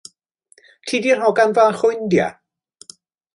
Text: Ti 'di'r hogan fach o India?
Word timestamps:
Ti 0.87 1.01
'di'r 1.03 1.21
hogan 1.25 1.53
fach 1.59 1.85
o 1.89 1.93
India? 1.99 2.27